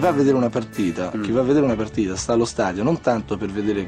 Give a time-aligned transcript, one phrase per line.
[0.00, 1.22] Va a vedere una partita, Mm.
[1.22, 3.86] chi va a vedere una partita sta allo stadio non tanto per vedere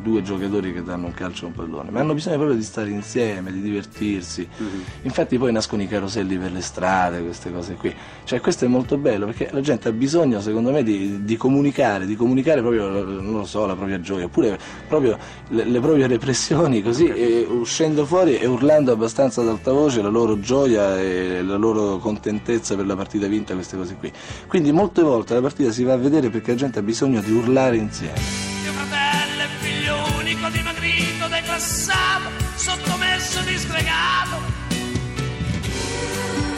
[0.00, 2.90] due giocatori che danno un calcio a un pallone, ma hanno bisogno proprio di stare
[2.90, 4.46] insieme, di divertirsi.
[4.62, 4.80] Mm-hmm.
[5.02, 7.92] Infatti poi nascono i caroselli per le strade, queste cose qui.
[8.24, 12.06] Cioè questo è molto bello perché la gente ha bisogno, secondo me, di, di comunicare,
[12.06, 16.82] di comunicare proprio, non lo so, la propria gioia, oppure proprio le, le proprie repressioni,
[16.82, 21.56] così e uscendo fuori e urlando abbastanza ad alta voce la loro gioia e la
[21.56, 24.12] loro contentezza per la partita vinta, queste cose qui.
[24.46, 27.30] Quindi molte volte la partita si va a vedere perché la gente ha bisogno di
[27.30, 28.18] urlare insieme.
[28.62, 34.36] Mio fratello è figlio unico, dimagrito, declassato, sottomesso, disgregato.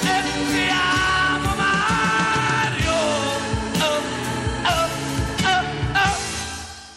[0.00, 2.92] E ti amo Mario.
[3.76, 4.82] Oh, oh,
[5.42, 6.16] oh, oh.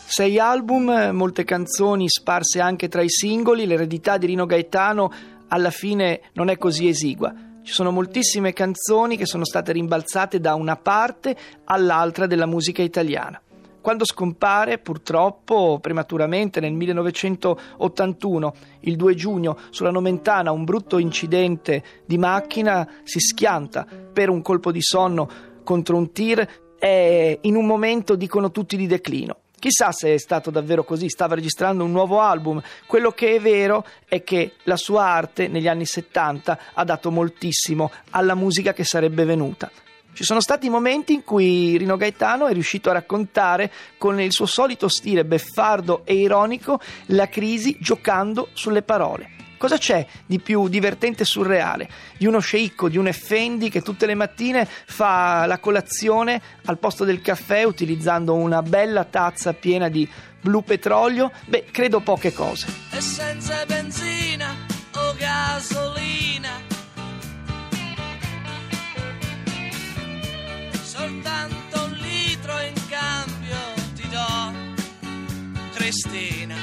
[0.05, 5.11] Sei album, molte canzoni sparse anche tra i singoli, l'eredità di Rino Gaetano
[5.49, 7.33] alla fine non è così esigua.
[7.63, 13.39] Ci sono moltissime canzoni che sono state rimbalzate da una parte all'altra della musica italiana.
[13.81, 22.17] Quando scompare, purtroppo, prematuramente nel 1981, il 2 giugno, sulla Nomentana, un brutto incidente di
[22.17, 25.29] macchina si schianta per un colpo di sonno
[25.63, 26.47] contro un tir
[26.79, 29.40] e in un momento dicono tutti di declino.
[29.61, 32.59] Chissà se è stato davvero così, stava registrando un nuovo album.
[32.87, 37.91] Quello che è vero è che la sua arte negli anni 70 ha dato moltissimo
[38.09, 39.69] alla musica che sarebbe venuta.
[40.13, 44.47] Ci sono stati momenti in cui Rino Gaetano è riuscito a raccontare con il suo
[44.47, 49.40] solito stile beffardo e ironico la crisi giocando sulle parole.
[49.61, 54.07] Cosa c'è di più divertente e surreale di uno sceicco, di un effendi che tutte
[54.07, 60.09] le mattine fa la colazione al posto del caffè utilizzando una bella tazza piena di
[60.41, 61.31] blu petrolio?
[61.45, 62.65] Beh, credo poche cose.
[62.89, 64.55] E senza benzina
[64.95, 66.59] o gasolina.
[70.81, 73.57] Soltanto un litro in cambio
[73.93, 74.53] ti do,
[75.75, 76.60] Cristina.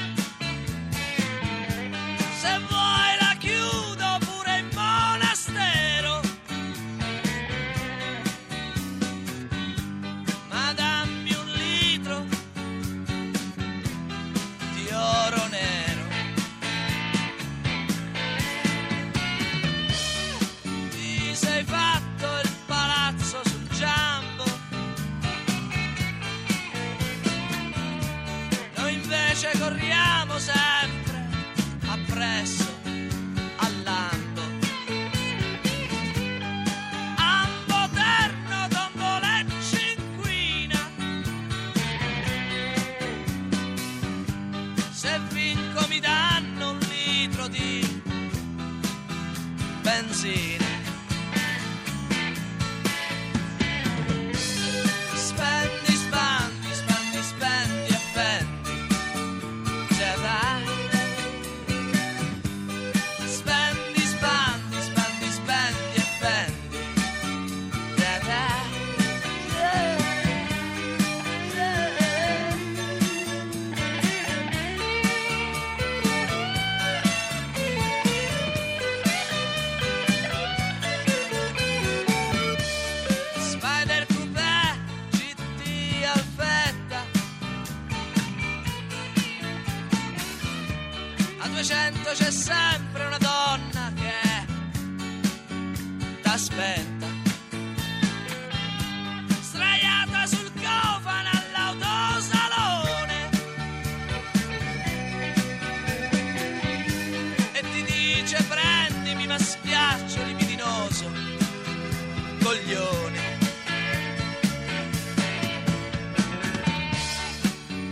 [112.49, 113.37] Coglione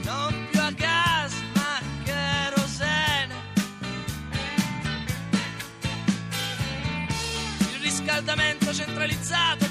[0.03, 3.35] Non a gas ma kerosene
[7.75, 9.66] Il riscaldamento centralizzato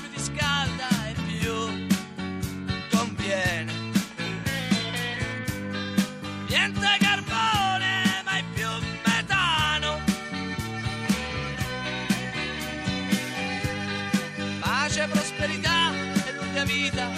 [16.86, 17.10] vita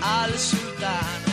[0.00, 1.26] al sultano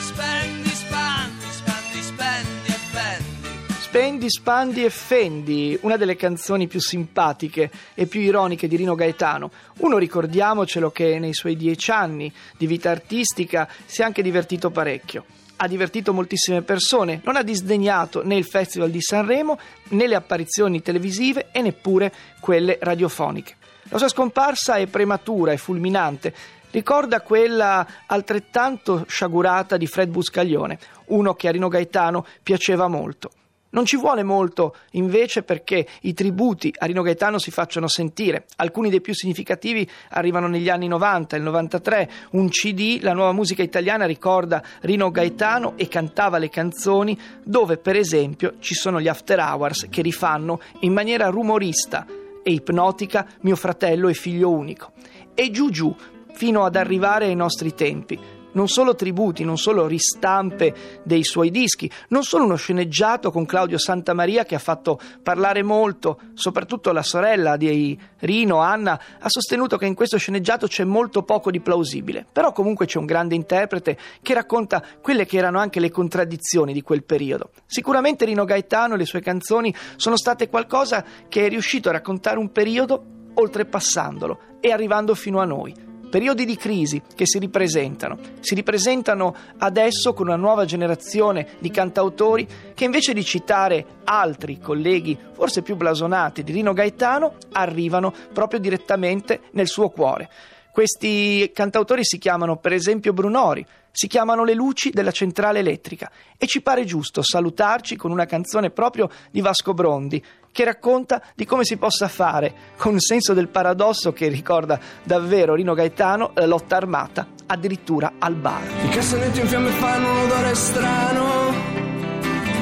[0.00, 3.36] Spendi, spandi, spandi, spendi e vendi
[3.80, 9.50] Spendi, spandi e fendi, una delle canzoni più simpatiche e più ironiche di Rino Gaetano.
[9.78, 15.24] Uno ricordiamocelo che nei suoi dieci anni di vita artistica si è anche divertito parecchio.
[15.60, 19.58] Ha divertito moltissime persone, non ha disdegnato né il Festival di Sanremo
[19.90, 23.56] né le apparizioni televisive e neppure quelle radiofoniche.
[23.90, 26.32] La sua scomparsa è prematura e fulminante,
[26.70, 33.30] ricorda quella altrettanto sciagurata di Fred Buscaglione, uno che a Rino Gaetano piaceva molto.
[33.70, 38.46] Non ci vuole molto invece perché i tributi a Rino Gaetano si facciano sentire.
[38.56, 43.62] Alcuni dei più significativi arrivano negli anni 90, il 93, un CD, la nuova musica
[43.62, 49.38] italiana ricorda Rino Gaetano e cantava le canzoni dove per esempio ci sono gli after
[49.38, 52.06] hours che rifanno in maniera rumorista
[52.42, 54.92] e ipnotica mio fratello e figlio unico.
[55.34, 55.94] E giù giù
[56.32, 58.18] fino ad arrivare ai nostri tempi
[58.52, 63.78] non solo tributi, non solo ristampe dei suoi dischi, non solo uno sceneggiato con Claudio
[63.78, 69.86] Santamaria che ha fatto parlare molto, soprattutto la sorella di Rino, Anna, ha sostenuto che
[69.86, 74.34] in questo sceneggiato c'è molto poco di plausibile, però comunque c'è un grande interprete che
[74.34, 77.50] racconta quelle che erano anche le contraddizioni di quel periodo.
[77.66, 82.38] Sicuramente Rino Gaetano e le sue canzoni sono state qualcosa che è riuscito a raccontare
[82.38, 83.04] un periodo
[83.34, 88.18] oltrepassandolo e arrivando fino a noi periodi di crisi che si ripresentano.
[88.40, 95.16] Si ripresentano adesso con una nuova generazione di cantautori che invece di citare altri colleghi,
[95.32, 100.28] forse più blasonati, di Rino Gaetano, arrivano proprio direttamente nel suo cuore.
[100.70, 106.46] Questi cantautori si chiamano per esempio Brunori, si chiamano Le luci della centrale elettrica e
[106.46, 111.64] ci pare giusto salutarci con una canzone proprio di Vasco Brondi che racconta di come
[111.64, 116.76] si possa fare con un senso del paradosso che ricorda davvero Rino Gaetano la lotta
[116.76, 118.62] armata addirittura al bar.
[118.84, 121.57] I cassonetti in fiamme fanno un odore strano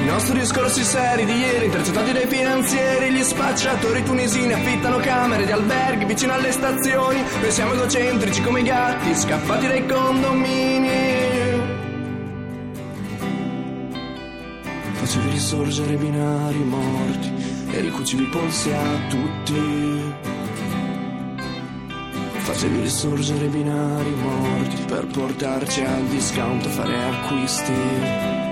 [0.07, 6.05] nostri discorsi seri di ieri, intercettati dai finanzieri, gli spacciatori tunisini affittano camere di alberghi
[6.05, 7.21] vicino alle stazioni.
[7.41, 11.35] Noi siamo egocentrici come i gatti, scappati dai condomini.
[14.93, 17.33] Facevi risorgere binari morti
[17.71, 20.13] e ricucivi i polsi a tutti.
[22.37, 28.46] Facevi risorgere binari morti per portarci al discount a fare acquisti.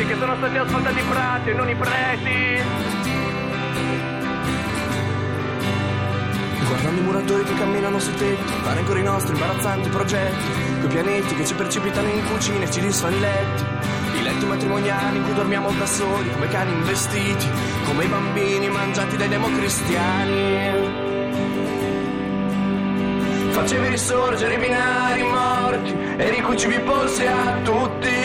[0.00, 2.62] Ripetevi che sono stati asfaltati i prati e non i preti.
[6.66, 11.34] Guardando i muratori che camminano sui tetti, fare ancora i nostri imbarazzanti progetti, quei pianeti
[11.34, 13.64] che ci precipitano in cucina e ci disfano i letti.
[14.18, 17.46] I letti matrimoniali in cui dormiamo da soli, come cani investiti,
[17.84, 21.08] come i bambini mangiati dai democristiani.
[23.50, 28.19] Facevi risorgere i binari morti e ricucivi i polsi a tutti.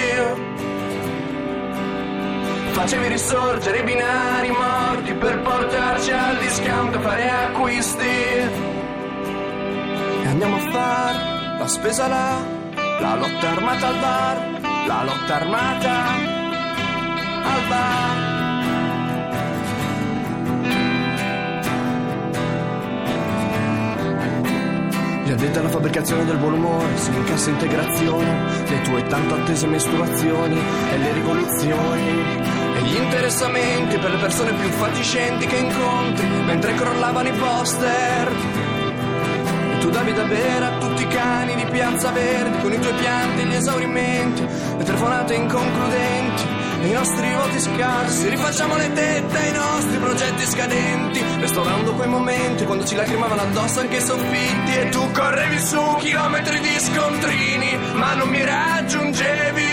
[2.86, 8.06] Facevi risorgere i binari morti per portarci al discount a fare acquisti.
[10.22, 12.38] E andiamo a fare la spesa là,
[13.00, 15.94] la lotta armata al bar, la lotta armata
[17.42, 18.24] al bar.
[25.24, 29.66] Gli addetti alla fabbricazione del buon umore sono in cassa integrazione, le tue tanto attese
[29.66, 30.60] mestruazioni
[30.92, 32.55] e le rivoluzioni
[32.86, 38.32] gli interessamenti per le persone più fatiscenti che incontri mentre crollavano i poster.
[39.80, 43.42] Tu davi da bere a tutti i cani di Piazza Verdi con i tuoi pianti
[43.42, 44.42] e gli esaurimenti,
[44.77, 48.30] le telefonate inconcludenti i nostri voti scarsi.
[48.30, 53.98] Rifacciamo le tette ai nostri progetti scadenti, restaurando quei momenti quando ci lacrimavano addosso anche
[53.98, 59.64] i soffitti e tu correvi su chilometri di scontrini, ma non mi raggiungevi.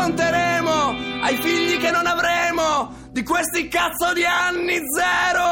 [0.00, 5.44] Racconteremo ai figli che non avremo di questi cazzo di anni zero?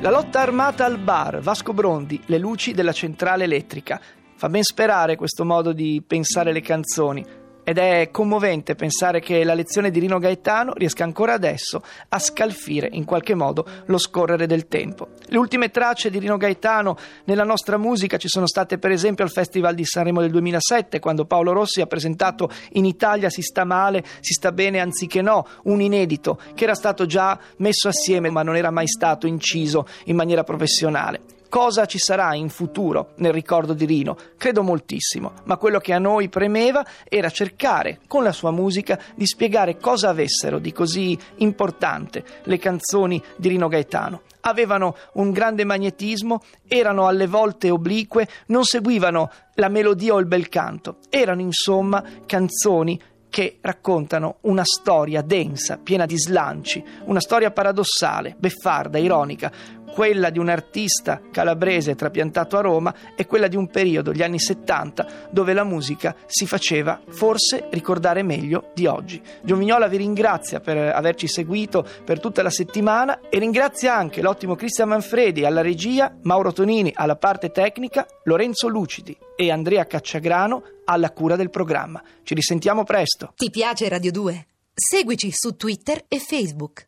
[0.00, 4.00] La lotta armata al bar, Vasco Brondi, le luci della centrale elettrica.
[4.34, 7.39] Fa ben sperare questo modo di pensare le canzoni.
[7.70, 12.88] Ed è commovente pensare che la lezione di Rino Gaetano riesca ancora adesso a scalfire
[12.90, 15.10] in qualche modo lo scorrere del tempo.
[15.26, 16.96] Le ultime tracce di Rino Gaetano
[17.26, 21.26] nella nostra musica ci sono state per esempio al Festival di Sanremo del 2007 quando
[21.26, 25.80] Paolo Rossi ha presentato In Italia si sta male, si sta bene anziché no, un
[25.80, 30.42] inedito che era stato già messo assieme ma non era mai stato inciso in maniera
[30.42, 31.38] professionale.
[31.50, 34.16] Cosa ci sarà in futuro nel ricordo di Rino?
[34.36, 39.26] Credo moltissimo, ma quello che a noi premeva era cercare, con la sua musica, di
[39.26, 44.22] spiegare cosa avessero di così importante le canzoni di Rino Gaetano.
[44.42, 50.48] avevano un grande magnetismo, erano alle volte oblique, non seguivano la melodia o il bel
[50.48, 52.98] canto, erano insomma canzoni
[53.30, 59.50] che raccontano una storia densa, piena di slanci, una storia paradossale, beffarda, ironica,
[59.92, 64.38] quella di un artista calabrese trapiantato a Roma e quella di un periodo, gli anni
[64.38, 69.20] 70, dove la musica si faceva forse ricordare meglio di oggi.
[69.42, 74.88] Giovignola vi ringrazia per averci seguito per tutta la settimana e ringrazia anche l'ottimo Cristian
[74.88, 81.36] Manfredi alla regia, Mauro Tonini alla parte tecnica, Lorenzo Lucidi e Andrea Cacciagrano alla cura
[81.36, 82.02] del programma.
[82.22, 83.32] Ci risentiamo presto.
[83.36, 84.46] Ti piace Radio 2?
[84.74, 86.78] Seguici su Twitter e Facebook.